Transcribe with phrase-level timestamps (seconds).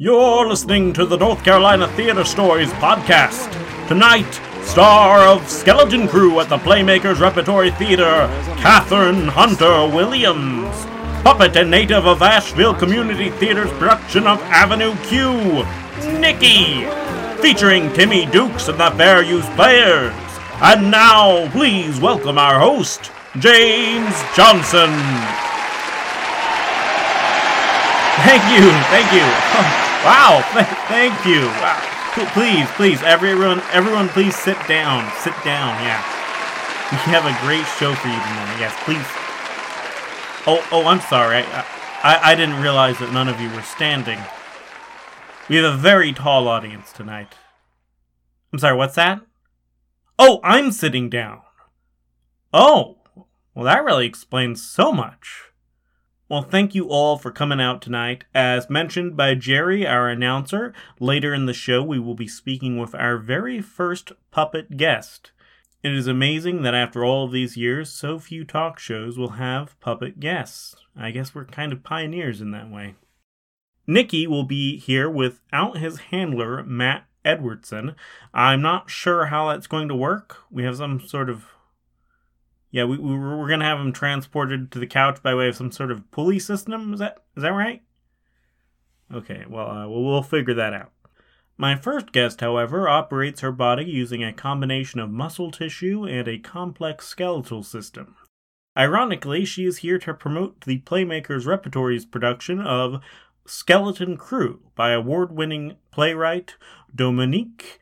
[0.00, 3.50] You're listening to the North Carolina Theater Stories podcast.
[3.88, 4.32] Tonight,
[4.62, 10.72] star of Skeleton Crew at the Playmakers Repertory Theater, Katherine Hunter Williams.
[11.24, 15.64] Puppet and native of Asheville Community Theater's production of Avenue Q,
[16.20, 16.86] Nikki.
[17.42, 20.14] Featuring Timmy Dukes and the Fair Use Players.
[20.62, 23.10] And now, please welcome our host,
[23.40, 24.94] James Johnson.
[28.22, 29.84] Thank you, thank you.
[30.08, 30.40] Wow,
[30.88, 31.42] thank you.
[31.60, 31.98] Wow.
[32.32, 35.04] Please, please, everyone, everyone, please sit down.
[35.18, 35.76] Sit down.
[35.84, 36.00] Yeah,
[36.90, 38.56] we have a great show for you tonight.
[38.58, 39.04] Yes, please.
[40.46, 41.42] Oh, oh, I'm sorry.
[41.42, 41.60] I,
[42.02, 44.18] I, I didn't realize that none of you were standing.
[45.50, 47.34] We have a very tall audience tonight.
[48.50, 48.78] I'm sorry.
[48.78, 49.20] What's that?
[50.18, 51.42] Oh, I'm sitting down.
[52.50, 52.96] Oh,
[53.54, 55.47] well, that really explains so much.
[56.30, 58.24] Well, thank you all for coming out tonight.
[58.34, 62.94] As mentioned by Jerry, our announcer, later in the show we will be speaking with
[62.94, 65.30] our very first puppet guest.
[65.82, 69.80] It is amazing that after all of these years, so few talk shows will have
[69.80, 70.76] puppet guests.
[70.94, 72.96] I guess we're kind of pioneers in that way.
[73.86, 77.94] Nicky will be here without his handler, Matt Edwardson.
[78.34, 80.36] I'm not sure how that's going to work.
[80.50, 81.46] We have some sort of
[82.70, 85.72] yeah, we, we we're gonna have him transported to the couch by way of some
[85.72, 86.92] sort of pulley system.
[86.92, 87.82] Is that is that right?
[89.12, 90.92] Okay, well, uh, we'll, we'll figure that out.
[91.56, 96.38] My first guest, however, operates her body using a combination of muscle tissue and a
[96.38, 98.14] complex skeletal system.
[98.76, 103.02] Ironically, she is here to promote the Playmakers Repertory's production of
[103.44, 106.54] Skeleton Crew by award winning playwright
[106.94, 107.80] Dominique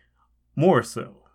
[0.57, 1.26] Morisseau.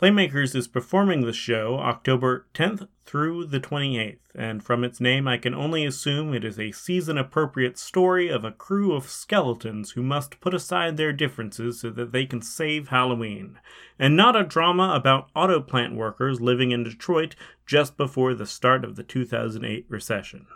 [0.00, 5.38] Playmakers is performing the show October 10th through the 28th, and from its name I
[5.38, 10.02] can only assume it is a season appropriate story of a crew of skeletons who
[10.04, 13.58] must put aside their differences so that they can save Halloween,
[13.98, 17.34] and not a drama about auto plant workers living in Detroit
[17.66, 20.46] just before the start of the 2008 recession.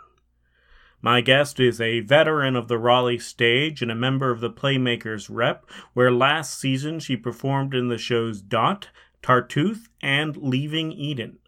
[1.01, 5.27] My guest is a veteran of the Raleigh stage and a member of the Playmakers
[5.29, 8.87] Rep, where last season she performed in the shows Dot,
[9.23, 11.39] Tartuffe, and Leaving Eden.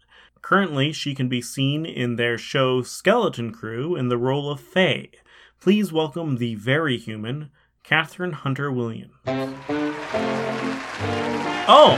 [0.42, 5.10] Currently, she can be seen in their show Skeleton Crew in the role of Faye.
[5.60, 7.50] Please welcome the very human,
[7.82, 9.14] Catherine Hunter Williams.
[11.68, 11.96] Oh!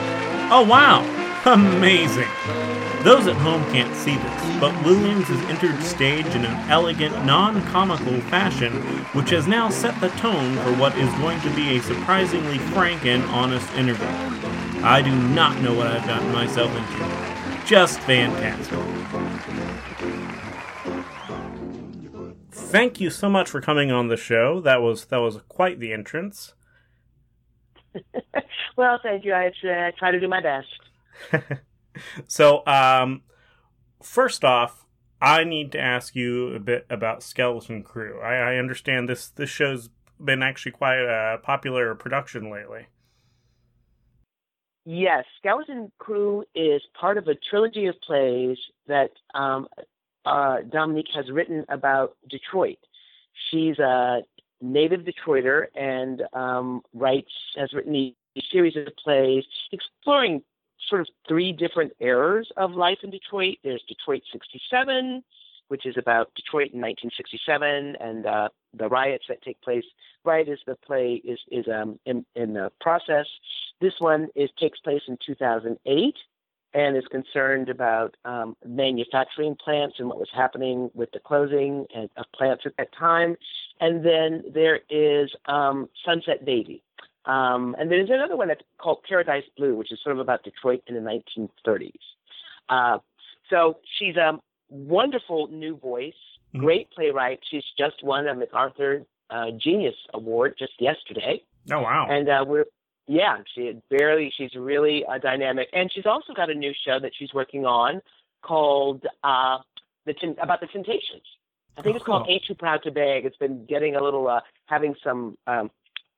[0.51, 1.03] Oh, wow!
[1.45, 2.88] Amazing!
[3.05, 7.65] Those at home can't see this, but Williams has entered stage in an elegant, non
[7.67, 8.73] comical fashion,
[9.13, 13.07] which has now set the tone for what is going to be a surprisingly frank
[13.07, 14.05] and honest interview.
[14.83, 17.67] I do not know what I've gotten myself into.
[17.67, 18.79] Just fantastic.
[22.51, 24.61] Thank you so much for coming on the show.
[24.61, 26.55] That was that was quite the entrance.
[28.77, 29.33] well, thank you.
[29.35, 31.61] I uh, try to do my best.
[32.27, 33.23] so, um,
[34.03, 34.85] first off,
[35.21, 38.21] I need to ask you a bit about Skeleton Crew.
[38.21, 39.91] I, I understand this this show's
[40.23, 42.87] been actually quite a popular production lately.
[44.85, 49.69] Yes, Skeleton Crew is part of a trilogy of plays that um,
[50.25, 52.79] uh, Dominique has written about Detroit.
[53.51, 54.23] She's a
[54.61, 58.15] native Detroiter and um, writes has written a
[58.51, 60.43] series of plays exploring
[60.89, 63.57] sort of three different eras of life in Detroit.
[63.63, 65.23] There's Detroit '67,
[65.69, 69.85] which is about Detroit in 1967 and uh, the riots that take place.
[70.25, 73.27] Riot is the play is is um, in in the process.
[73.81, 76.15] This one is takes place in 2008
[76.75, 82.27] and is concerned about um, manufacturing plants and what was happening with the closing of
[82.35, 83.37] plants at that time.
[83.81, 86.83] And then there is um, Sunset Baby.
[87.29, 90.83] Um, and there's another one that's called Paradise Blue, which is sort of about Detroit
[90.87, 91.93] in the 1930s.
[92.69, 92.99] Uh,
[93.51, 94.39] so she's a
[94.71, 96.15] wonderful new voice,
[96.55, 96.65] mm-hmm.
[96.65, 97.41] great playwright.
[97.51, 101.43] She's just won a MacArthur uh, Genius Award just yesterday.
[101.71, 102.07] Oh wow!
[102.09, 102.65] And uh, we're
[103.07, 104.33] yeah, she barely.
[104.37, 108.01] She's really uh, dynamic, and she's also got a new show that she's working on
[108.43, 109.59] called uh,
[110.07, 111.23] the about the Temptations.
[111.77, 112.35] I think oh, it's called cool.
[112.35, 115.71] "Ain't Too Proud to Beg." It's been getting a little uh, having some um,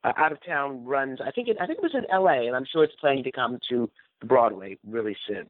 [0.04, 1.20] uh, out of town runs.
[1.24, 2.46] I think it, I think it was in L.A.
[2.46, 3.90] and I'm sure it's planning to come to
[4.24, 5.46] Broadway really soon.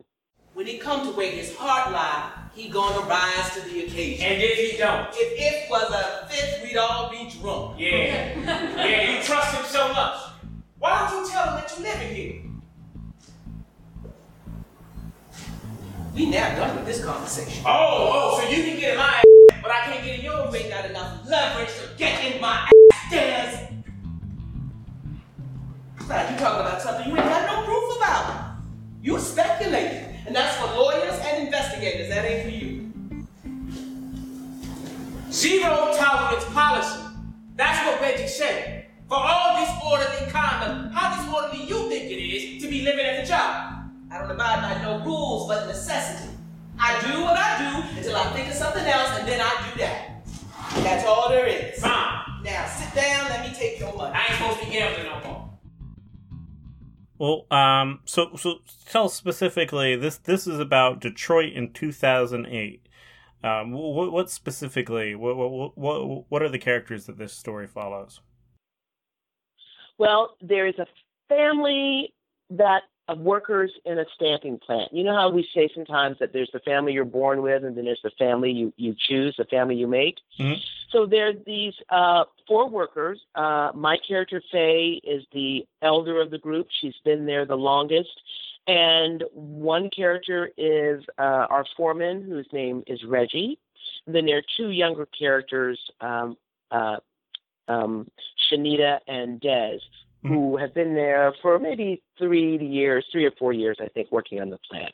[0.53, 4.27] When he come to where his heart lie, he gonna rise to the occasion.
[4.27, 7.79] And if he don't, if it was a fifth, we'd all be drunk.
[7.79, 8.37] Yeah,
[8.77, 10.19] yeah, you trust him so much.
[10.79, 12.43] Why don't you tell him that you live in here?
[16.15, 17.63] We now done with this conversation.
[17.65, 20.53] Oh, oh, so you can get in my ass, but I can't get in yours.
[20.53, 22.80] You ain't got enough leverage to get in my ass
[35.41, 37.01] Zero tolerance policy.
[37.57, 38.85] That's what Reggie said.
[39.09, 43.27] For all disorderly conduct, how disorderly you think it is to be living at the
[43.27, 43.91] job?
[44.13, 46.29] I don't abide by no rules but necessity.
[46.79, 49.79] I do what I do until I think of something else, and then I do
[49.79, 50.27] that.
[50.85, 51.81] That's all there is.
[51.81, 52.43] Fine.
[52.45, 53.31] Now sit down.
[53.31, 54.15] Let me take your money.
[54.15, 55.49] I ain't supposed to be gambling no more.
[57.49, 60.19] Well, um, so so tell specifically this.
[60.19, 62.83] This is about Detroit in two thousand eight.
[63.43, 65.15] Um, what, what specifically?
[65.15, 68.21] What, what what what are the characters that this story follows?
[69.99, 70.87] Well, there is a
[71.29, 72.13] family
[72.51, 74.93] that of workers in a stamping plant.
[74.93, 77.85] You know how we say sometimes that there's the family you're born with, and then
[77.85, 80.19] there's the family you you choose, the family you make.
[80.39, 80.63] Mhm.
[80.91, 83.21] So there are these uh, four workers.
[83.35, 86.69] Uh, my character Faye is the elder of the group.
[86.81, 88.11] She's been there the longest.
[88.67, 93.59] And one character is uh, our foreman, whose name is Reggie.
[94.07, 96.37] And then there are two younger characters, um,
[96.71, 96.97] uh,
[97.69, 98.09] um,
[98.51, 99.79] Shanita and Dez,
[100.23, 104.41] who have been there for maybe three years, three or four years, I think, working
[104.41, 104.93] on the plant.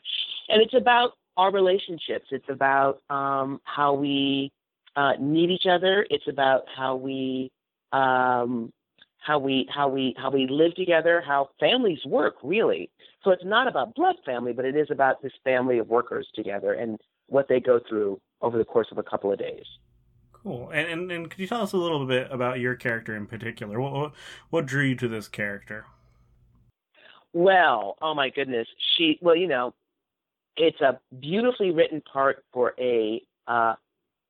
[0.49, 2.27] And it's about our relationships.
[2.31, 4.51] It's about um, how we
[4.95, 6.05] uh, need each other.
[6.09, 7.51] It's about how we
[7.91, 8.71] um,
[9.19, 12.89] how we how we how we live together, how families work really.
[13.23, 16.73] So it's not about blood family, but it is about this family of workers together
[16.73, 19.65] and what they go through over the course of a couple of days.
[20.31, 20.69] Cool.
[20.69, 23.79] And, and and could you tell us a little bit about your character in particular?
[23.79, 24.11] What what,
[24.49, 25.85] what drew you to this character?
[27.33, 29.19] Well, oh my goodness, she.
[29.21, 29.73] Well, you know,
[30.55, 33.75] it's a beautifully written part for a uh,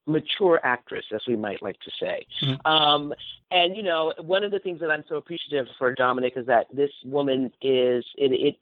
[0.07, 2.25] mature actress, as we might like to say.
[2.41, 2.65] Mhm.
[2.65, 3.13] Um,
[3.51, 6.67] and you know, one of the things that I'm so appreciative for Dominique is that
[6.73, 8.55] this woman is it it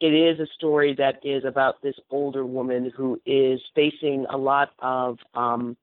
[0.00, 4.72] it is a story that is about this older woman who is facing a lot
[4.78, 5.76] of um,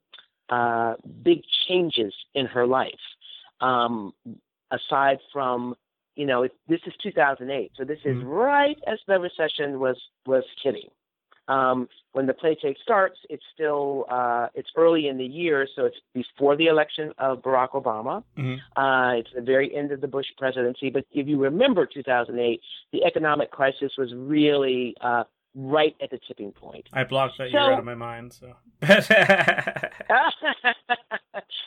[0.49, 2.93] uh, big changes in her life.
[3.61, 4.13] Um,
[4.71, 5.75] aside from
[6.15, 8.23] you know, it, this is 2008, so this is Mhm.
[8.25, 10.89] right as the recession was was hitting.
[11.47, 15.85] Um, when the play playtake starts, it's still uh, it's early in the year, so
[15.85, 18.23] it's before the election of Barack Obama.
[18.37, 18.57] Mhm.
[18.75, 20.89] Uh, it's the very end of the Bush presidency.
[20.89, 22.61] But if you remember 2008,
[22.91, 25.23] the economic crisis was really uh,
[25.55, 26.87] right at the tipping point.
[26.93, 28.33] I blocked that So- year out of my mind.
[28.33, 28.53] So.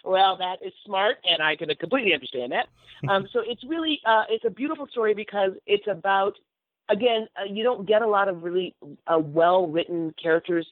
[0.04, 2.66] well, that is smart, and I can completely understand that.
[3.08, 6.34] Um, so it's really uh, it's a beautiful story because it's about
[6.90, 8.74] again uh, you don't get a lot of really
[9.06, 10.66] uh, well written characters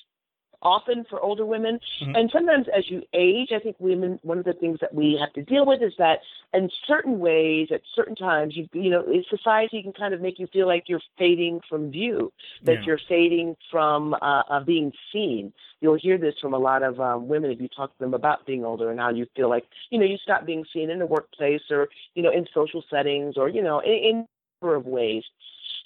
[0.62, 2.16] often for older women, Mhm.
[2.16, 5.32] and sometimes as you age, I think women one of the things that we have
[5.34, 6.20] to deal with is that
[6.52, 10.46] in certain ways, at certain times, you you know, society can kind of make you
[10.48, 12.32] feel like you're fading from view
[12.64, 12.86] that Yeah.
[12.86, 15.52] you're fading from uh, uh, being seen.
[15.80, 18.44] You'll hear this from a lot of um, women if you talk to them about
[18.44, 21.06] being older and how you feel like you know you stop being seen in the
[21.06, 24.86] workplace or you know in social settings or you know in, in a number of
[24.86, 25.22] ways.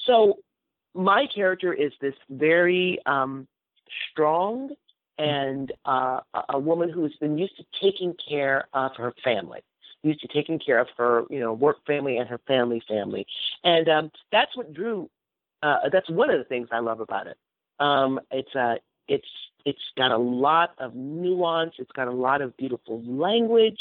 [0.07, 0.39] So
[0.95, 3.47] my character is this very um,
[4.11, 4.71] strong
[5.19, 9.61] and uh, a- a woman who's been used to taking care of her family
[10.03, 13.27] used to taking care of her, you know, work family and her family family,
[13.65, 15.09] and um, that's what drew.
[15.63, 17.37] Uh, that's one of the things I love about it.
[17.79, 18.75] Um, it's uh,
[19.09, 19.29] it's
[19.65, 21.75] it's got a lot of nuance.
[21.79, 23.79] It's got a lot of beautiful language.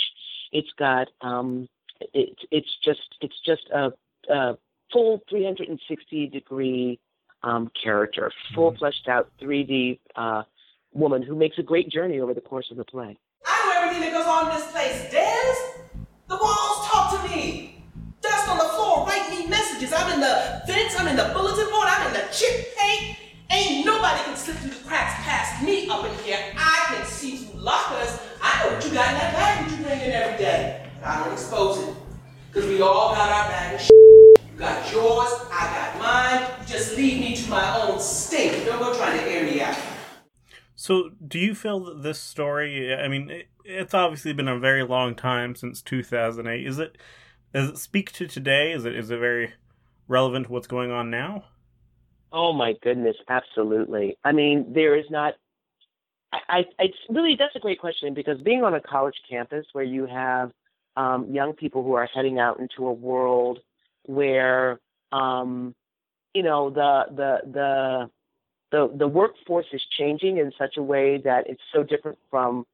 [0.51, 1.67] It's got um,
[2.13, 3.91] it, it's just it's just a,
[4.31, 4.57] a
[4.91, 6.99] full 360 degree
[7.43, 8.77] um, character, full Mhm.
[8.79, 10.43] fleshed out 3D uh,
[10.93, 13.17] woman who makes a great journey over the course of the play.
[13.45, 15.11] I know everything that goes on in this place.
[15.11, 15.57] Dez,
[16.27, 17.83] the walls talk to me.
[18.21, 19.91] Dust on the floor, write me messages.
[19.91, 23.17] I'm in the vents, I'm in the bulletin board, I'm in the chip paint.
[23.49, 26.37] Ain't nobody can slip through the cracks past me up in here.
[26.55, 28.19] I can see through lockers.
[28.41, 30.87] I know what you got in that bag that you bring in every day.
[31.01, 31.95] But I don't expose it.
[32.53, 34.00] Cause we all got our bag of shit.
[34.61, 36.47] You got yours, I got mine.
[36.61, 38.63] You just leave me to my own stink.
[38.63, 39.75] Don't go trying to air me out.
[40.75, 42.93] So, do you feel that this story?
[42.93, 46.67] I mean, it, it's obviously been a very long time since 2008.
[46.67, 46.99] Is it?
[47.55, 48.71] Does it speak to today?
[48.71, 48.95] Is it?
[48.95, 49.53] Is it very
[50.07, 51.45] relevant to what's going on now?
[52.31, 54.19] Oh my goodness, absolutely.
[54.23, 55.33] I mean, there is not.
[56.31, 59.83] I, I it's really that's a great question because being on a college campus where
[59.83, 60.51] you have
[60.97, 63.57] um, young people who are heading out into a world
[64.05, 64.79] where
[65.11, 65.75] um,
[66.33, 68.09] you know the the the
[68.71, 72.65] the the workforce is changing in such a way that it's so different from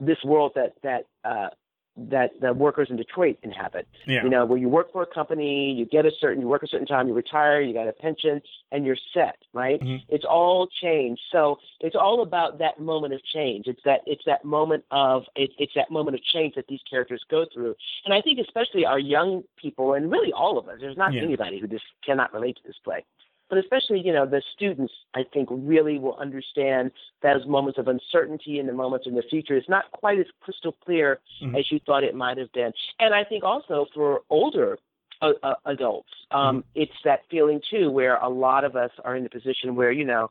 [0.00, 1.48] this world that that uh,
[1.96, 3.86] that the workers in Detroit inhabit.
[4.06, 4.24] Yeah.
[4.24, 6.66] You know, where you work for a company, you get a certain, you work a
[6.66, 9.80] certain time, you retire, you got a pension, and you're set, right?
[9.80, 10.02] Mhm.
[10.08, 11.20] It's all change.
[11.30, 13.68] So it's all about that moment of change.
[13.68, 17.22] It's that it's that moment of it, it's that moment of change that these characters
[17.30, 17.76] go through.
[18.04, 20.80] And I think especially our young people, and really all of us.
[20.80, 21.22] There's not Yeah.
[21.22, 23.04] anybody who just cannot relate to this play.
[23.48, 26.90] But especially, you know, the students, I think, really will understand
[27.22, 29.54] those moments of uncertainty and the moments in the future.
[29.56, 31.58] It's not quite as crystal clear Mhm.
[31.58, 32.72] as you thought it might have been.
[32.98, 34.78] And I think also for older
[35.22, 39.22] uh, uh, adults, um, it's that feeling too, where a lot of us are in
[39.22, 40.30] the position where you know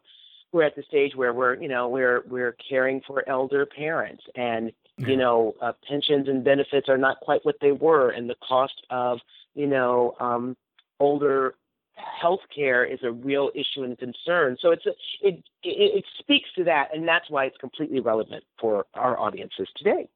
[0.51, 4.71] we're at the stage where we're you know we're we're caring for elder parents, and
[4.97, 8.85] you know uh, pensions and benefits are not quite what they were, and the cost
[8.89, 9.19] of
[9.55, 10.55] you know um,
[10.99, 11.55] older
[11.95, 14.57] health care is a real issue and concern.
[14.59, 18.43] So it's a, it, it it speaks to that, and that's why it's completely relevant
[18.59, 20.07] for our audiences today.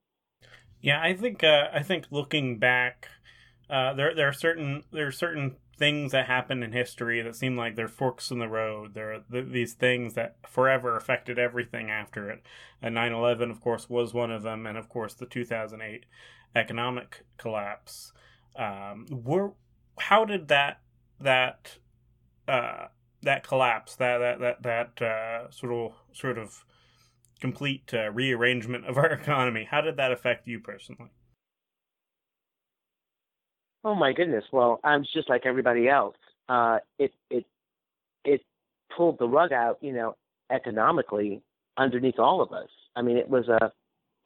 [0.82, 3.10] Yeah, I think uh, I think looking back,
[3.70, 7.56] uh, there there are certain there are certain things that happen in history that seem
[7.56, 8.96] like they're forks in the road.
[8.96, 12.42] There are th- these things that forever affected everything after it.
[12.82, 16.06] And 9/11, of course, was one of them, and of course the 2008
[16.56, 18.14] economic collapse.
[18.56, 19.54] Um, were
[20.00, 20.80] how did that
[21.20, 21.78] that
[22.48, 22.88] uh,
[23.24, 26.64] that collapse that that that that uh, sort of sort of
[27.40, 29.68] complete uh, rearrangement of our economy.
[29.70, 31.10] How did that affect you personally?
[33.84, 34.44] Oh my goodness!
[34.52, 36.18] Well, I'm just like everybody else.
[36.50, 37.46] Uh, it it
[38.24, 38.42] it
[38.96, 40.16] pulled the rug out, you know,
[40.52, 41.42] economically
[41.78, 42.70] underneath all of us.
[42.96, 43.72] I mean, it was a.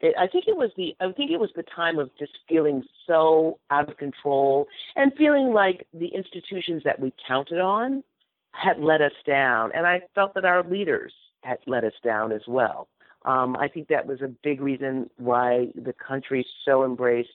[0.02, 0.96] It, I think it was the.
[1.00, 5.54] I think it was the time of just feeling so out of control and feeling
[5.54, 8.04] like the institutions that we counted on
[8.52, 12.42] had let us down, and I felt that our leaders had let us down as
[12.48, 12.88] well.
[13.24, 17.30] Um, I think that was a big reason why the country so embraced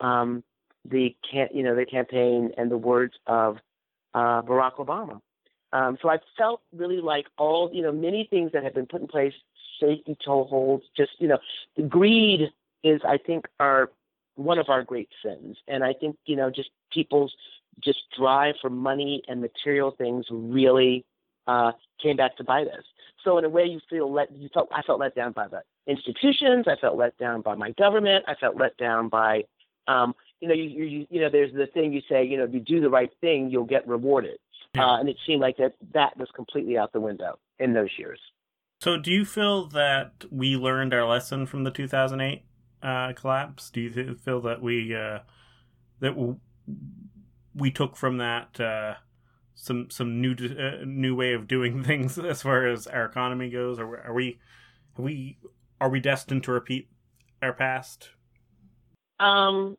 [0.00, 0.44] um,
[0.88, 3.56] the can you know the campaign and the words of
[4.14, 5.20] uh, Barack Obama.
[5.72, 9.00] Um, so I felt really like all you know many things that have been put
[9.00, 9.32] in place,
[9.80, 11.38] safety toeholds, just you know,
[11.88, 12.50] greed
[12.82, 13.90] is I think our
[14.36, 17.34] one of our great sins, and I think you know just people's
[17.82, 21.04] just drive for money and material things really
[21.46, 22.84] uh, came back to bite us.
[23.24, 25.62] So in a way, you feel let you felt I felt let down by the
[25.86, 26.66] institutions.
[26.68, 28.24] I felt let down by my government.
[28.28, 29.44] I felt let down by
[29.86, 32.52] um, you know, you, you you know, there's the thing you say, you know, if
[32.52, 34.38] you do the right thing, you'll get rewarded.
[34.76, 38.18] Uh, and it seemed like that that was completely out the window in those years.
[38.84, 42.44] So, do you feel that we learned our lesson from the 2008
[42.82, 43.70] uh, collapse?
[43.70, 45.20] Do you th- feel that we uh,
[46.00, 46.38] that w-
[47.54, 48.96] we took from that uh,
[49.54, 53.78] some some new uh, new way of doing things as far as our economy goes,
[53.78, 54.38] or are we
[54.98, 55.38] are we
[55.80, 56.90] are we destined to repeat
[57.40, 58.10] our past?
[59.18, 59.78] Um,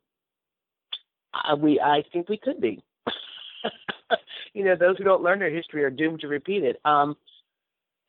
[1.31, 2.83] uh, we I think we could be.
[4.55, 6.81] you know, those who don't learn their history are doomed to repeat it.
[6.83, 7.15] Um,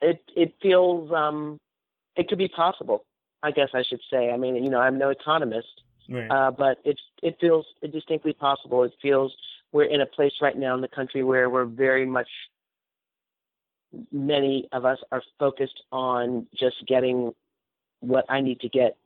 [0.01, 1.59] it it feels um,
[2.17, 3.05] it could be possible.
[3.43, 4.31] I guess I should say.
[4.31, 6.31] I mean, you know, I'm no economist, Right.
[6.31, 8.83] uh, but it's it feels distinctly possible.
[8.85, 9.35] It feels
[9.73, 12.29] we're in a place right now in the country where we're very much
[14.13, 17.33] many of us are focused on just getting
[18.01, 18.97] what I need to get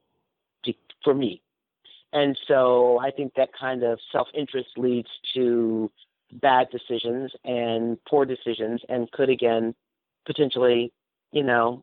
[0.65, 0.73] to,
[1.05, 1.43] for me.
[2.13, 5.91] And so I think that kind of self interest leads to
[6.33, 9.75] bad decisions and poor decisions and could again
[10.31, 10.93] potentially,
[11.33, 11.83] you know,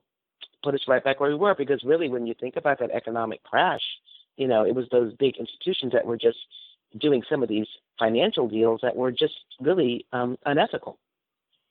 [0.63, 1.55] put us right back where we were.
[1.55, 3.81] Because really, when you think about that economic crash,
[4.37, 6.37] you know, it was those big institutions that were just
[6.97, 7.67] doing some of these
[7.99, 10.97] financial deals that were just really um, unethical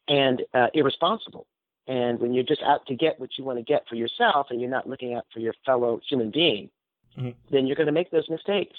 [0.08, 1.46] and uh, irresponsible.
[1.88, 4.60] And when you're just out to get what you want to get for yourself and
[4.60, 6.70] you're not looking out for your fellow human being,
[7.16, 7.34] Mhm.
[7.50, 8.76] then you're going to make those mistakes.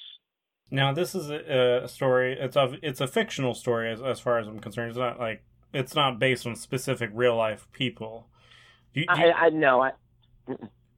[0.70, 2.38] Now, this is a, a story.
[2.39, 4.89] It's a it's a fictional story as as far as I'm concerned.
[4.89, 5.42] It's not like
[5.74, 8.27] it's not based on specific real life people.
[8.93, 9.81] Do do I, I know.
[9.81, 9.91] I,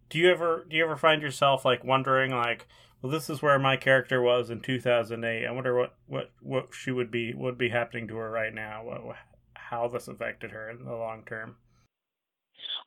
[0.09, 2.67] do you ever do you ever find yourself like wondering like,
[3.01, 5.45] well, this is where my character was in 2008.
[5.45, 8.83] I wonder what what what she would be would be happening to her right now.
[8.83, 9.15] What,
[9.53, 11.57] how this affected her in the long term.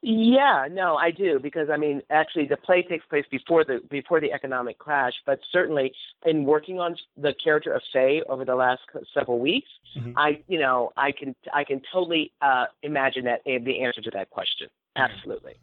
[0.05, 4.21] Yeah, no, I do because I mean, actually, the play takes place before the before
[4.21, 5.13] the economic crash.
[5.25, 5.93] But certainly,
[6.27, 8.81] in working on the character of Faye over the last
[9.15, 10.15] several weeks, Mhm.
[10.17, 14.11] I, you know, I can I can totally uh, imagine that eh, the answer to
[14.11, 14.69] that question.
[14.97, 15.55] Absolutely,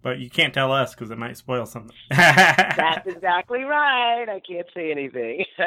[0.00, 1.96] But you can't tell us because it might spoil something.
[2.10, 4.28] that's exactly right.
[4.28, 5.44] I can't say anything.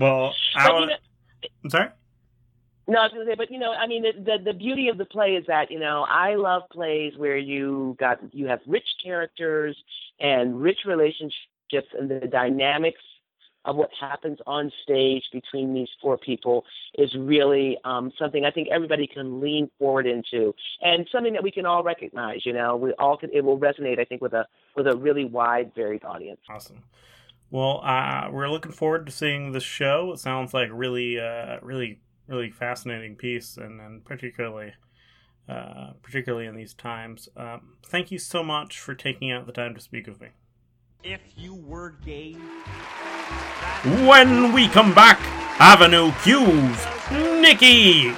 [0.00, 0.94] well, I But, you know,
[1.64, 1.88] I'm sorry.
[2.88, 4.98] No, I was gonna say, but you know, I mean, the, the the beauty of
[4.98, 8.88] the play is that you know I love plays where you got you have rich
[9.02, 9.76] characters
[10.18, 13.00] and rich relationships and the dynamics
[13.64, 16.64] of what happens on stage between these four people
[16.98, 21.50] is really um, something I think everybody can lean forward into, and something that we
[21.50, 22.44] can all recognize.
[22.44, 23.30] You know, we all can.
[23.32, 24.46] It will resonate, I think, with a
[24.76, 26.40] with a really wide, varied audience.
[26.50, 26.82] Awesome.
[27.50, 30.12] Well, uh, we're looking forward to seeing the show.
[30.14, 34.72] It sounds like really, uh, really, really fascinating piece, and, and particularly,
[35.48, 37.28] uh, particularly in these times.
[37.36, 40.28] Um, thank you so much for taking out the time to speak with me.
[41.02, 42.34] If you were gay.
[44.06, 45.18] When we come back,
[45.58, 46.86] Avenue Q's
[47.40, 48.14] Nikki.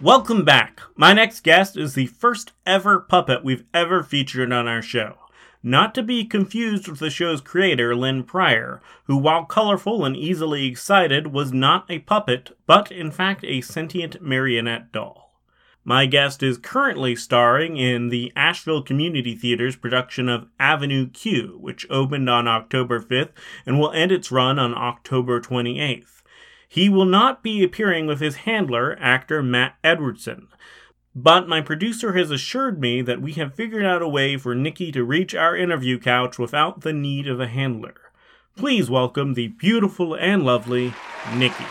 [0.00, 0.80] Welcome back.
[0.94, 5.16] My next guest is the first ever puppet we've ever featured on our show.
[5.62, 10.66] Not to be confused with the show's creator, Lynn Pryor, who, while colorful and easily
[10.66, 15.28] excited, was not a puppet, but in fact a sentient marionette doll.
[15.84, 21.86] My guest is currently starring in the Asheville Community Theater's production of Avenue Q, which
[21.88, 23.30] opened on October 5th
[23.64, 26.22] and will end its run on October 28th.
[26.68, 30.48] He will not be appearing with his handler, actor Matt Edwardson.
[31.20, 34.92] But my producer has assured me that we have figured out a way for Nikki
[34.92, 37.96] to reach our interview couch without the need of a handler.
[38.54, 40.94] Please welcome the beautiful and lovely
[41.34, 41.64] Nikki.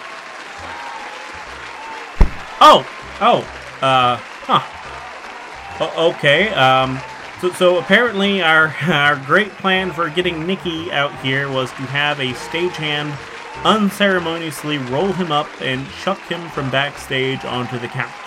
[2.59, 2.85] Oh,
[3.21, 3.39] oh,
[3.81, 5.79] uh, huh.
[5.79, 6.99] O- okay, um,
[7.39, 12.19] so, so apparently our, our great plan for getting Nikki out here was to have
[12.19, 13.17] a stagehand
[13.63, 18.26] unceremoniously roll him up and chuck him from backstage onto the couch.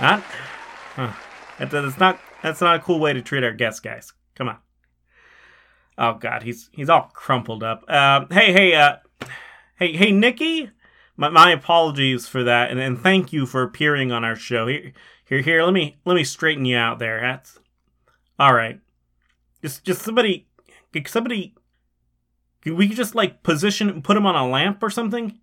[0.00, 0.22] Not,
[0.96, 1.12] huh.
[1.58, 4.12] That, that's not that's not a cool way to treat our guests, guys.
[4.34, 4.58] Come on.
[5.96, 7.84] Oh God, he's he's all crumpled up.
[7.86, 8.96] Uh, hey, hey, uh,
[9.76, 10.70] hey, hey, Nikki.
[11.16, 14.66] My, my apologies for that, and, and thank you for appearing on our show.
[14.66, 14.92] Here,
[15.24, 15.62] here, here.
[15.62, 17.20] Let me let me straighten you out there.
[17.20, 17.60] That's
[18.38, 18.80] all right.
[19.62, 20.48] Just just somebody,
[21.06, 21.54] somebody.
[22.66, 25.38] We could just like position, put him on a lamp or something.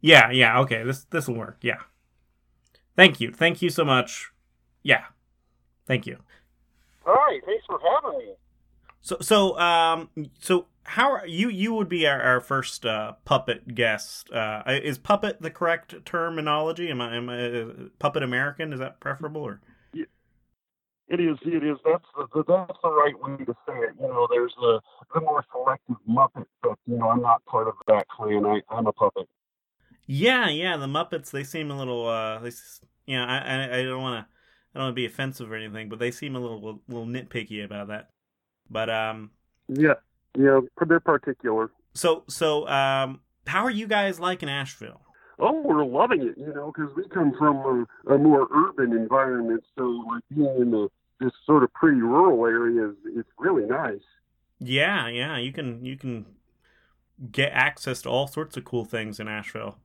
[0.00, 0.60] Yeah, yeah.
[0.60, 1.58] Okay, this this will work.
[1.62, 1.80] Yeah.
[3.00, 3.32] Thank you.
[3.32, 4.30] Thank you so much.
[4.82, 5.04] Yeah.
[5.86, 6.18] Thank you.
[7.06, 7.40] All right.
[7.46, 8.34] Thanks for having me.
[9.00, 13.74] So so um so how are you you would be our, our first uh, puppet
[13.74, 14.30] guest.
[14.30, 16.90] Uh, is puppet the correct terminology?
[16.90, 17.66] Am I am I uh,
[17.98, 18.74] puppet American?
[18.74, 19.62] Is that preferable or?
[19.94, 21.38] It is.
[21.46, 21.78] It is.
[21.86, 23.94] That's the, that's the right way to say it.
[23.98, 24.78] You know, there's the
[25.14, 28.44] the more selective Muppet, but you know, I'm not part of that clan.
[28.44, 29.26] I I'm a puppet.
[30.06, 30.76] Yeah, yeah.
[30.76, 32.06] The Muppets they seem a little.
[32.06, 32.50] uh they,
[33.06, 34.30] You know, I I, don't want to
[34.74, 37.64] I don't want to be offensive or anything, but they seem a little little nitpicky
[37.64, 38.10] about that.
[38.68, 39.30] But um.
[39.68, 39.94] Yeah,
[40.36, 41.70] yeah, they're particular.
[41.94, 45.00] So so um, how are you guys liking Asheville?
[45.38, 49.64] Oh, we're loving it, you know, because we come from a, a, more urban environment.
[49.76, 54.02] So, like being in the, this sort of pretty rural area is it's really nice.
[54.58, 56.26] Yeah, yeah, you can you can
[57.32, 59.78] get access to all sorts of cool things in Asheville.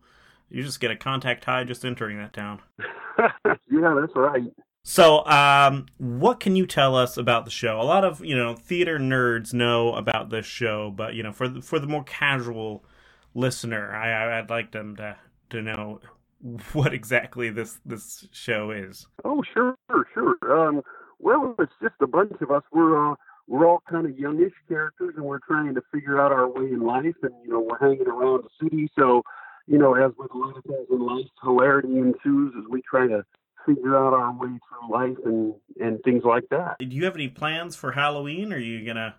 [0.49, 2.62] You just get a contact high just entering that town.
[3.19, 4.51] yeah, that's right.
[4.88, 7.81] So, um, what can you tell us about the show?
[7.81, 11.47] A lot of you know theater nerds know about this show, but you know for
[11.47, 12.86] the, for the more casual
[13.34, 15.17] listener, I, I'd like them to
[15.49, 16.01] to know
[16.73, 19.08] what exactly this this show is.
[19.23, 19.75] Oh, sure,
[20.13, 20.36] sure.
[20.49, 20.84] Um,
[21.19, 22.63] well, it's just a bunch of us.
[22.71, 23.15] We're uh,
[23.47, 26.81] we're all kind of youngish characters, and we're trying to figure out our way in
[26.81, 27.15] life.
[27.23, 29.23] And you know, we're hanging around the city, so
[29.67, 33.08] you know, as with a lot of things in life, hilarity ensues as we try
[33.08, 33.25] to
[33.65, 36.78] figure out our way through life and and things like that.
[36.80, 38.54] Do you have any plans for Halloween?
[38.54, 39.15] Are you gonna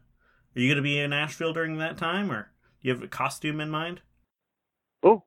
[0.54, 3.60] are you gonna be in Asheville during that time, or do you have a costume
[3.60, 4.00] in mind?
[5.02, 5.24] Oh,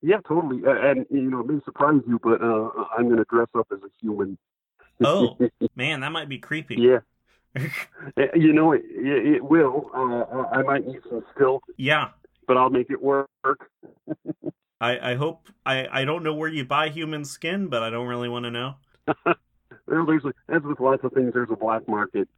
[0.00, 0.62] yeah, totally.
[0.66, 3.90] And you know, it may surprise you, but uh, I'm gonna dress up as a
[4.00, 4.38] human.
[5.04, 5.38] oh
[5.76, 6.76] man, that might be creepy.
[6.76, 7.00] Yeah.
[8.34, 9.90] you know, it, it will.
[9.94, 11.66] Uh, I might need some stilts.
[11.76, 12.08] Yeah.
[12.52, 13.30] But I'll make it work.
[14.78, 18.06] I, I hope I, I don't know where you buy human skin, but I don't
[18.06, 18.74] really want to know.
[19.86, 22.28] there's as with lots of things, there's a black market.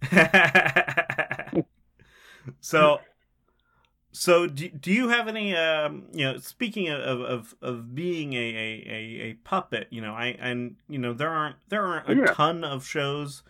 [2.62, 3.00] so
[4.10, 8.38] so do, do you have any um you know speaking of of, of being a,
[8.38, 12.32] a, a, puppet you know I and you know there aren't there aren't a yeah.
[12.32, 13.42] ton of shows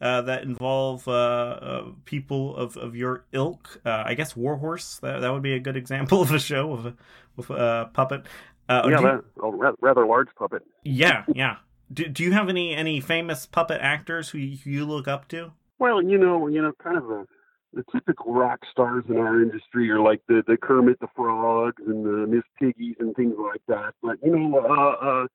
[0.00, 3.80] uh, that involve uh, uh, people of, of your ilk.
[3.84, 6.86] Uh, I guess Warhorse that that would be a good example of a show of
[6.86, 6.94] a
[7.36, 8.22] with a puppet.
[8.68, 10.62] Uh, yeah, you, a rather large puppet.
[10.84, 11.56] Yeah, yeah.
[11.92, 15.28] Do Do you have any any famous puppet actors who you, who you look up
[15.28, 15.52] to?
[15.78, 17.26] Well, you know, you know, kind of the
[17.72, 22.04] the typical rock stars in our industry are like the the Kermit the Frogs and
[22.04, 23.94] the Miss Piggies and things like that.
[24.02, 25.26] But you know, uh, uh,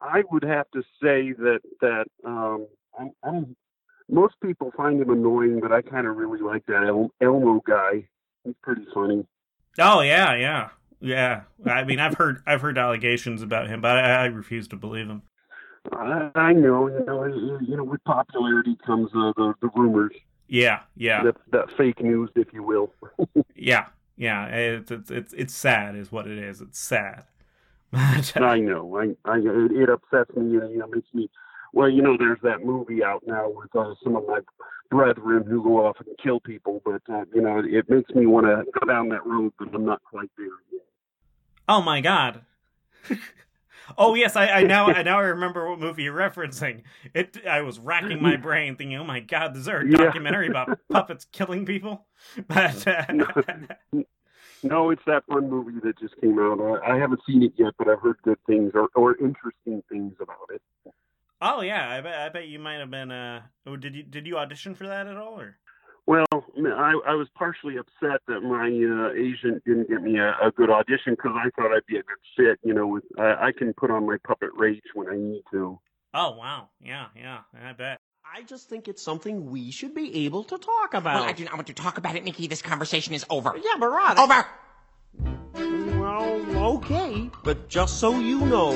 [0.00, 2.66] I would have to say that that um,
[2.98, 3.56] I'm, I'm
[4.10, 8.08] most people find him annoying, but I kind of really like that El- Elmo guy.
[8.44, 9.26] He's pretty funny.
[9.78, 11.42] Oh yeah, yeah, yeah.
[11.66, 15.06] I mean, I've heard I've heard allegations about him, but I, I refuse to believe
[15.08, 15.22] him.
[15.92, 17.24] I, I know, you know,
[17.60, 20.12] you know, with popularity comes uh, the the rumors,
[20.48, 22.92] Yeah, yeah, that that fake news, if you will.
[23.54, 24.46] yeah, yeah.
[24.46, 26.60] It's it's it's it's sad, is what it is.
[26.60, 27.24] It's sad.
[27.92, 28.98] I know.
[28.98, 30.52] I, I it, upsets me.
[30.52, 31.30] You know, makes me.
[31.72, 34.40] Well, you know, there's that movie out now with uh, some of my
[34.90, 38.46] brethren who go off and kill people, but uh, you know, it makes me want
[38.46, 40.82] to go down that road, but I'm not quite there yet.
[41.68, 42.42] oh my god.
[43.98, 46.82] oh yes, I, I now I now I remember what movie you're referencing.
[47.14, 49.98] It I was racking my brain thinking, oh my god, is there a Yeah.
[49.98, 52.06] documentary about puppets killing people?
[52.48, 53.04] But uh,
[54.64, 56.60] No, it's that one movie that just came out.
[56.60, 60.14] I, I haven't seen it yet, but I've heard good things or, or interesting things
[60.20, 60.60] about it.
[61.40, 63.10] Oh yeah, I bet I bet you might have been.
[63.10, 65.40] Uh, oh, did you did you audition for that at all?
[65.40, 65.56] Or
[66.06, 70.50] Well, I, I was partially upset that my uh, agent didn't get me a, a
[70.50, 72.58] good audition because I thought I'd be a good fit.
[72.64, 75.78] You know, with I, I can put on my puppet rage when I need to.
[76.14, 78.00] oh wow, yeah, yeah, I bet.
[78.30, 81.20] I just think it's something we should be able to talk about.
[81.20, 82.46] Well, I do not want to talk about it, Nikki.
[82.46, 83.54] This conversation is over.
[83.56, 84.18] Yeah, but Rod.
[84.18, 84.44] Over!
[85.98, 87.30] Well, okay.
[87.42, 88.72] But just so you know,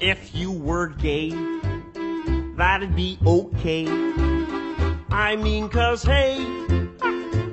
[0.00, 1.30] if you were gay,
[2.58, 3.86] that'd be okay.
[5.10, 6.36] I mean, cause hey,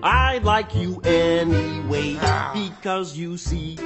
[0.01, 2.13] I like you anyway.
[2.53, 3.77] Because you see,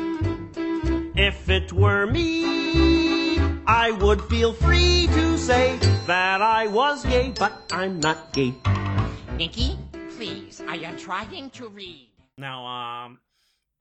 [1.16, 5.78] if it were me, I would feel free to say
[6.08, 8.56] that I was gay, but I'm not gay.
[9.38, 9.78] Nikki,
[10.16, 12.10] please, I am trying to read.
[12.38, 13.20] Now, um,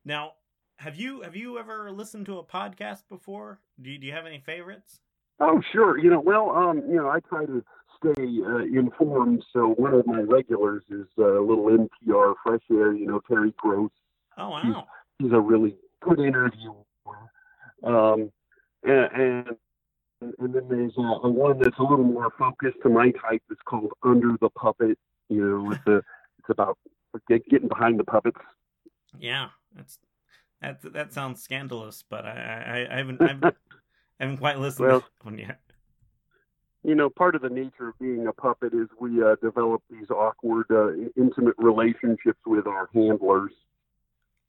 [0.04, 0.32] now,
[0.76, 3.60] have you have you ever listened to a podcast before?
[3.80, 5.00] Do you, do you have any favorites?
[5.40, 5.98] Oh, sure.
[5.98, 7.64] You know, well, um, you know, I try to
[7.98, 9.44] stay uh, informed.
[9.52, 12.92] So one of my regulars is uh, a little NPR Fresh Air.
[12.92, 13.90] You know, Terry Gross.
[14.36, 14.86] Oh wow,
[15.18, 16.74] He's a really good interviewer.
[17.84, 18.30] Um,
[18.84, 19.46] and, and
[20.20, 23.42] and then there's uh, a one that's a little more focused to my type.
[23.50, 24.98] It's called Under the Puppet.
[25.28, 25.96] You know, it's a
[26.38, 26.78] it's about
[27.28, 28.40] getting behind the puppets.
[29.18, 29.98] yeah, that's
[30.60, 33.54] that that sounds scandalous, but I I, I haven't I've,
[34.18, 35.60] I haven't quite listened Well- to that one yet.
[36.84, 40.10] you know, part of the nature of being a puppet is we uh, develop these
[40.10, 43.52] awkward, uh, intimate relationships with our handlers.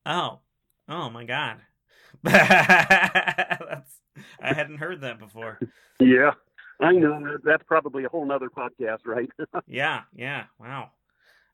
[0.06, 0.40] Oh,
[0.88, 1.58] oh my god,
[2.24, 4.00] that's
[4.42, 5.60] I hadn't heard that before.
[6.02, 6.32] Yeah,
[6.80, 7.38] I know.
[7.44, 9.30] That's probably a whole nother podcast, right?
[9.68, 10.92] Yeah, yeah, wow.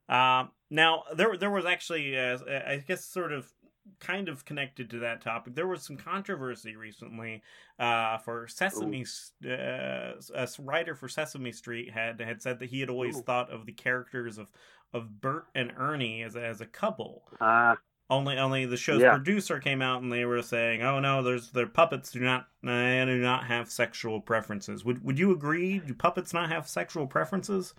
[0.07, 3.51] Um, now there there was actually, uh, I guess, sort of,
[3.99, 5.55] kind of connected to that topic.
[5.55, 7.43] There was some controversy recently,
[7.79, 9.05] uh, for Sesame.
[9.45, 13.21] Uh, a writer for Sesame Street had had said that he had always Ooh.
[13.21, 14.51] thought of the characters of
[14.93, 17.23] of Bert and Ernie as as a couple.
[17.41, 17.77] Ah,
[18.09, 19.11] Only, only the show's Yeah.
[19.11, 23.03] producer came out and they were saying, "Oh no, there's their puppets do not they
[23.05, 25.79] do not have sexual preferences." Would would you agree?
[25.79, 27.73] Do puppets not have sexual preferences?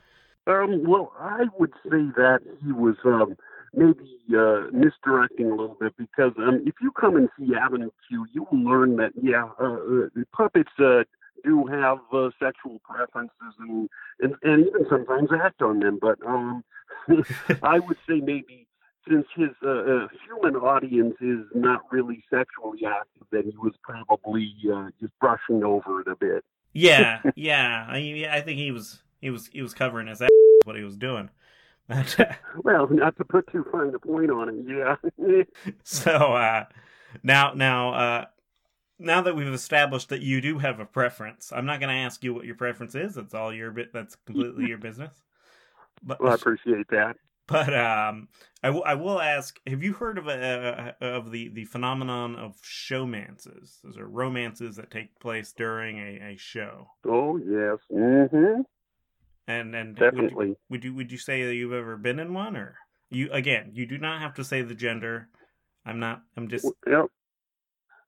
[0.49, 3.37] um, well, I would say that he was um,
[3.75, 8.27] maybe uh, misdirecting a little bit because um, if you come and see Avenue Q,
[8.33, 11.05] you will learn that yeah, uh, uh, the puppets uh,
[11.45, 13.89] do have uh, sexual preferences and,
[14.21, 15.99] and and even sometimes act on them.
[16.01, 16.65] But um,
[17.63, 18.67] I would say maybe
[19.09, 24.53] since his uh, uh, human audience is not really sexually active, that he was probably
[24.73, 26.45] uh, just brushing over it a bit.
[26.73, 27.87] Yeah, yeah.
[27.89, 30.29] I I think he was he was he was covering his ass
[30.65, 31.31] what he was doing.
[32.65, 35.43] Well, not to put too fine a point on it, yeah.
[35.85, 36.65] so uh,
[37.23, 38.25] now now uh,
[38.99, 42.25] now that we've established that you do have a preference, I'm not going to ask
[42.25, 43.15] you what your preference is.
[43.15, 43.93] That's all your bit.
[43.93, 45.15] That's completely your business.
[46.03, 47.17] But well, I appreciate that.
[47.47, 48.29] But um,
[48.63, 52.57] I, w- I will ask: Have you heard of a, of the, the phenomenon of
[52.63, 53.81] showmances?
[53.85, 56.89] Those are romances that take place during a, a show.
[57.07, 58.63] Oh yes, hmm
[59.49, 60.57] And and would you, definitely.
[60.69, 62.77] would you would you say that you've ever been in one, or
[63.11, 63.71] you again?
[63.75, 65.29] You do not have to say the gender.
[65.85, 66.23] I'm not.
[66.37, 66.67] I'm just.
[66.87, 67.11] Well,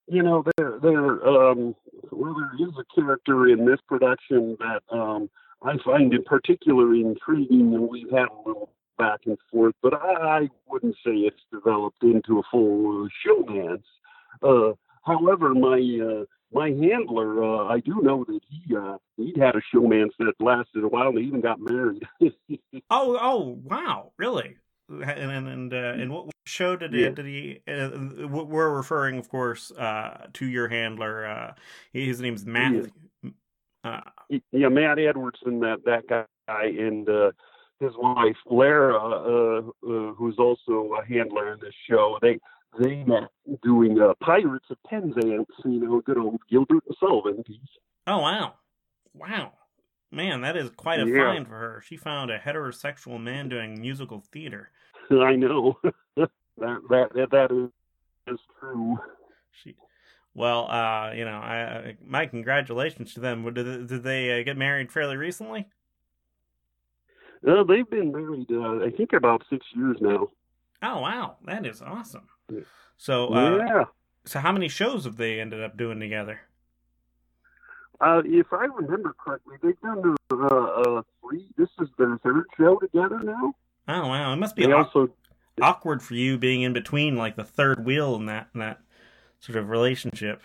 [0.08, 1.76] you know, there, there, um,
[2.10, 5.28] well, there is a character in this production that um,
[5.62, 10.40] I find it particularly intriguing, and we've had a little back and forth, but I,
[10.40, 13.82] I wouldn't say it's developed into a full uh, showmance.
[14.42, 14.74] Uh,
[15.04, 19.60] however, my uh, my handler, uh, I do know that he uh, he'd had a
[19.74, 21.08] showmance that lasted a while.
[21.08, 22.04] and They even got married.
[22.90, 24.12] Oh oh wow!
[24.16, 24.56] Really?
[24.88, 27.02] And and and, uh, and what show did he?
[27.02, 27.10] Yeah.
[27.10, 27.60] Did he?
[27.68, 31.26] Uh, we're referring, of course, uh, to your handler.
[31.26, 31.54] Uh,
[31.92, 32.90] his name's Matthew.
[33.84, 34.00] Uh,
[34.52, 37.32] yeah, Matt Edwardson, that that guy, and uh,
[37.80, 42.38] his wife Lara, uh, uh, who's also a handler in this show, they
[42.78, 43.30] they met
[43.62, 47.56] doing uh, Pirates of Penzance, you know, good old Gilbert and Sullivan piece.
[48.06, 48.54] Oh wow,
[49.14, 49.52] wow,
[50.10, 51.24] man, that is quite a Yeah.
[51.24, 51.82] find for her.
[51.84, 54.70] She found a heterosexual man doing musical theater.
[55.10, 55.78] I know
[56.16, 57.70] that that that, that
[58.26, 58.98] is, true.
[59.62, 59.76] She,
[60.34, 63.42] well, uh, you know, I, my congratulations to them.
[63.54, 65.68] Did they, did they uh, get married fairly recently?
[67.46, 70.28] Uh, they've been married, uh, I think, about six years now.
[70.82, 72.28] Oh wow, that is awesome.
[72.96, 73.84] So, uh, yeah.
[74.24, 76.40] so how many shows have they ended up doing together?
[78.00, 81.46] Uh, if I remember correctly, they've done uh, uh, three.
[81.56, 83.54] This is their third show together now.
[83.88, 85.08] Oh wow, it must be aw- also
[85.60, 88.80] awkward for you being in between like the third wheel in that in that
[89.40, 90.42] sort of relationship.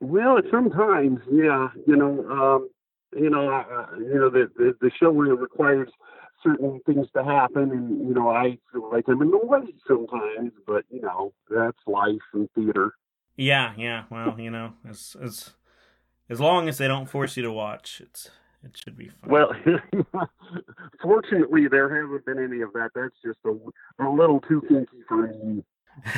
[0.00, 2.70] Well, sometimes, yeah, you know, um,
[3.16, 5.88] you know, uh, you know, the, the the show really requires
[6.42, 10.52] certain things to happen, and you know, I feel like I'm in the way sometimes,
[10.66, 12.94] but you know, that's life in theater.
[13.36, 14.04] Yeah, yeah.
[14.10, 15.50] Well, you know, as as
[16.28, 18.30] as long as they don't force you to watch, it's
[18.64, 19.30] it should be fun.
[19.30, 19.52] Well,
[21.02, 22.90] fortunately, there hasn't been any of that.
[22.94, 25.64] That's just a, a little too kinky for me.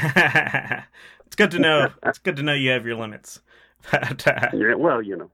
[1.27, 1.89] it's good to know.
[2.05, 3.41] It's good to know you have your limits.
[3.91, 5.31] But, uh, Yeah, well, you know.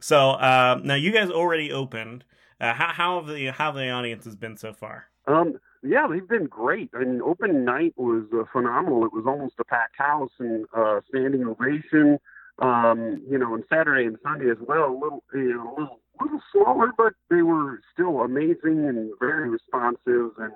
[0.00, 2.24] so uh, now you guys already opened.
[2.60, 5.06] Uh, how how have the how have the audience has been so far?
[5.26, 6.90] Um, yeah, they've been great.
[6.94, 9.04] I mean, open night was uh, phenomenal.
[9.04, 12.18] It was almost a packed house and uh, standing ovation.
[12.58, 14.90] Um, you know, and Saturday and Sunday as well.
[14.90, 19.48] A little, you know, a little, little smaller, but they were still amazing and very
[19.48, 20.32] responsive.
[20.38, 20.52] And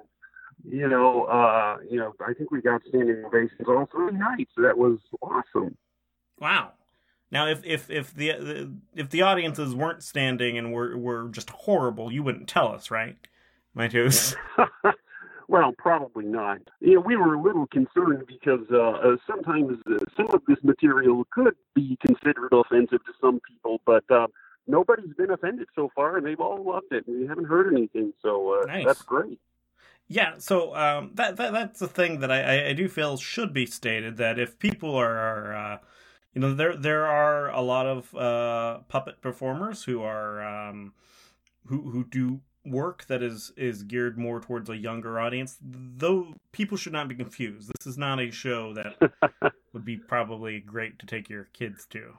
[0.62, 4.52] you know, uh, you know, I think we got standing ovations all three nights.
[4.58, 5.76] That was awesome.
[6.38, 6.72] Wow.
[7.34, 11.50] Now, if if if the, the if the audiences weren't standing and were were just
[11.50, 13.16] horrible, you wouldn't tell us, right?
[13.74, 14.36] My toes.
[15.48, 16.58] well, probably not.
[16.78, 20.58] You know, we were a little concerned because uh, uh, sometimes uh, some of this
[20.62, 24.28] material could be considered offensive to some people, but uh,
[24.68, 27.02] nobody's been offended so far, and they've all loved it.
[27.08, 28.86] We haven't heard anything, so uh, Nice.
[28.86, 29.40] that's great.
[30.06, 33.52] Yeah, so um, that, that that's the thing that I, I, I do feel should
[33.52, 35.78] be stated that if people are, are uh,
[36.34, 40.92] you know, there there are a lot of uh, puppet performers who are um,
[41.66, 45.58] who who do work that is is geared more towards a younger audience.
[45.62, 47.70] Though people should not be confused.
[47.78, 48.96] This is not a show that
[49.72, 52.14] would be probably great to take your kids to.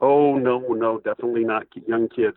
[0.00, 2.36] Oh no, no, definitely not young kids.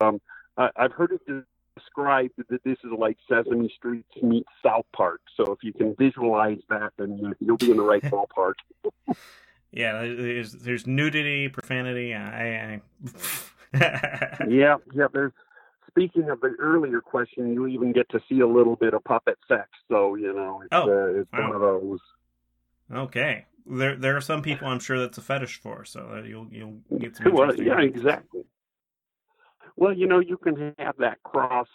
[0.00, 0.20] Um,
[0.58, 1.44] I, I've heard it
[1.76, 5.22] described that this is like Sesame Street meets South Park.
[5.36, 8.54] So if you can visualize that, then you'll be in the right ballpark.
[9.72, 12.14] Yeah, there's there's nudity, profanity.
[12.14, 12.80] I, I...
[14.48, 15.06] yeah, yeah.
[15.12, 15.32] There's
[15.88, 19.38] speaking of the earlier question, you even get to see a little bit of puppet
[19.48, 19.68] sex.
[19.88, 21.46] So you know, it's, Oh, uh, it's wow.
[21.48, 22.00] one of those.
[22.92, 23.46] Okay.
[23.64, 27.16] There there are some people I'm sure that's a fetish for, so you'll you'll get
[27.16, 27.92] some Well, yeah, ones.
[27.94, 28.42] exactly.
[29.76, 31.68] Well, you know, you can have that cross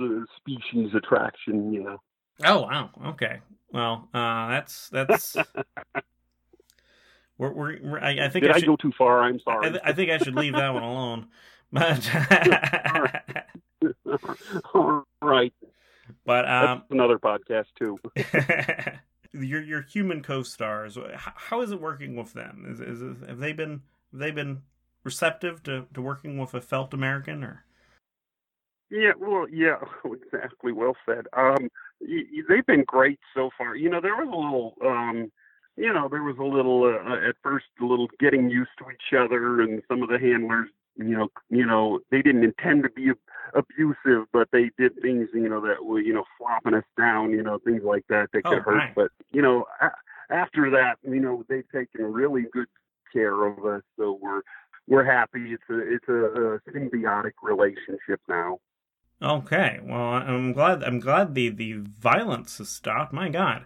[0.00, 1.72] uh, species attraction.
[1.72, 1.98] You know.
[2.44, 2.90] Oh wow.
[3.06, 3.40] Okay.
[3.72, 5.36] Well, uh, that's that's.
[7.38, 8.66] we're, we're, we're I, I think Did I I, should.
[8.66, 9.22] go too far?
[9.22, 9.70] I'm I, sorry.
[9.70, 11.26] th- I think I should leave that one alone.
[11.74, 12.06] But
[14.74, 15.54] All right,
[16.26, 17.96] but that's um, another podcast too.
[19.46, 20.98] your your human co-stars.
[21.14, 22.66] How, how is it working with them?
[22.68, 23.80] Is, is it- have they been
[24.12, 24.60] have they been
[25.02, 27.64] receptive to, to working with a felt American or?
[28.90, 30.72] Yeah, well, yeah, exactly.
[30.72, 31.24] Well said.
[31.34, 33.74] Um, they've been great so far.
[33.74, 35.32] You know, there was a little, um,
[35.76, 39.18] you know, there was a little uh, at first, a little getting used to each
[39.18, 43.10] other, and some of the handlers, you know, you know, they didn't intend to be
[43.54, 47.42] abusive, but they did things, you know, that were, you know, flopping us down, you
[47.42, 48.76] know, things like that that could Oh, hurt.
[48.76, 48.94] right.
[48.94, 49.64] But you know,
[50.30, 52.68] after that, you know, they've taken really good
[53.12, 54.42] care of us, so we're
[54.88, 55.52] we're happy.
[55.52, 58.58] It's a it's a, a symbiotic relationship now.
[59.22, 60.82] Okay, well, I'm glad.
[60.82, 63.12] I'm glad the the violence has stopped.
[63.12, 63.64] My God,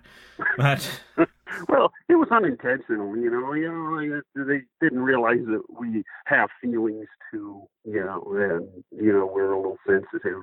[0.56, 1.00] but
[1.68, 3.52] well, it was unintentional, you know.
[3.52, 9.26] You know, they didn't realize that we have feelings too, you know, and you know
[9.26, 10.42] we're a little sensitive.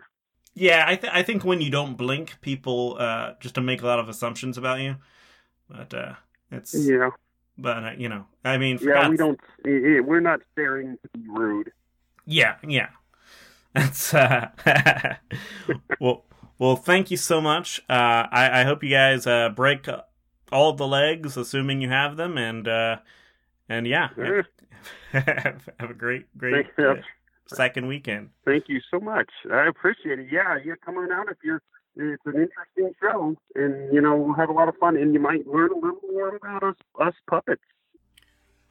[0.55, 3.85] yeah, I th- I think when you don't blink, people uh just to make a
[3.87, 4.97] lot of assumptions about you.
[5.69, 6.15] But uh
[6.51, 7.09] it's Yeah,
[7.57, 9.09] but uh, you know, I mean, yeah.
[9.09, 9.39] We don't.
[9.63, 11.71] We're not staring to be rude.
[12.25, 12.89] Yeah, yeah.
[13.73, 14.49] That's uh
[15.99, 16.25] well
[16.59, 17.79] well thank you so much.
[17.89, 19.87] Uh I, I hope you guys uh break
[20.51, 22.97] all the legs, assuming you have them, and uh
[23.69, 24.09] and yeah.
[24.15, 24.45] Sure.
[25.11, 26.95] have, have a great great you.
[27.47, 28.29] second weekend.
[28.45, 29.29] Thank you so much.
[29.51, 30.27] I appreciate it.
[30.31, 31.61] Yeah, yeah, come on out if you're.
[31.95, 35.19] It's an interesting show, and you know we'll have a lot of fun, and you
[35.19, 37.61] might learn a little more about us, us puppets.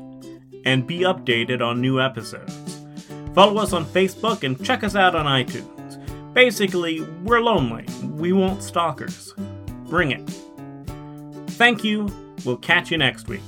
[0.66, 2.82] and be updated on new episodes.
[3.34, 6.34] Follow us on Facebook and check us out on iTunes.
[6.34, 7.86] Basically, we're lonely.
[8.04, 9.34] We want stalkers.
[9.86, 10.30] Bring it.
[11.52, 12.10] Thank you.
[12.44, 13.40] We'll catch you next week.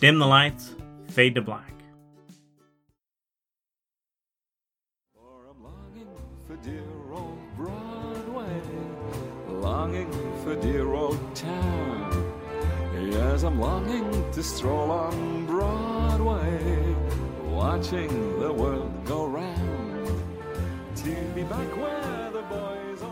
[0.00, 0.74] Dim the lights,
[1.08, 1.71] fade to black.
[9.62, 10.10] Longing
[10.42, 12.32] for dear old town.
[13.00, 16.94] Yes, I'm longing to stroll on Broadway,
[17.44, 20.22] watching the world go round.
[20.96, 23.11] To be back where the boys are.